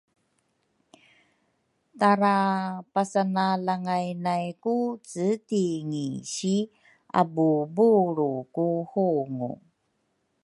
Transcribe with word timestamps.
Tara 1.99 2.37
pasana 2.93 3.45
langay 3.65 4.07
nay 4.25 4.45
ku 4.63 4.75
cetingi 5.09 6.07
si 6.33 6.55
abuubulru 7.21 8.33
ku 8.55 8.67
hungu 8.91 9.51